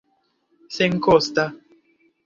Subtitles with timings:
[0.75, 1.45] senkosta